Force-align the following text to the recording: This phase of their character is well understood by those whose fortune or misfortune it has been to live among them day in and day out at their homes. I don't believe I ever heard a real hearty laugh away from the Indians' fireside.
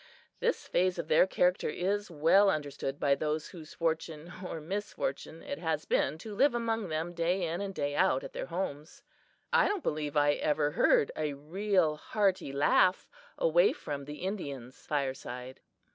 This 0.39 0.67
phase 0.67 0.97
of 0.97 1.09
their 1.09 1.27
character 1.27 1.69
is 1.69 2.09
well 2.09 2.49
understood 2.49 2.99
by 2.99 3.13
those 3.13 3.49
whose 3.49 3.75
fortune 3.75 4.33
or 4.43 4.59
misfortune 4.59 5.43
it 5.43 5.59
has 5.59 5.85
been 5.85 6.17
to 6.17 6.33
live 6.33 6.55
among 6.55 6.89
them 6.89 7.13
day 7.13 7.43
in 7.45 7.61
and 7.61 7.71
day 7.71 7.95
out 7.95 8.23
at 8.23 8.33
their 8.33 8.47
homes. 8.47 9.03
I 9.53 9.67
don't 9.67 9.83
believe 9.83 10.17
I 10.17 10.31
ever 10.31 10.71
heard 10.71 11.11
a 11.15 11.33
real 11.33 11.97
hearty 11.97 12.51
laugh 12.51 13.11
away 13.37 13.73
from 13.73 14.05
the 14.05 14.23
Indians' 14.25 14.87
fireside. 14.87 15.59